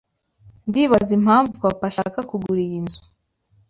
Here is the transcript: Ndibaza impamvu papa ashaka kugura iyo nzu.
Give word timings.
Ndibaza 0.67 1.11
impamvu 1.19 1.53
papa 1.63 1.85
ashaka 1.89 2.19
kugura 2.29 2.59
iyo 2.67 2.79
nzu. 2.85 3.01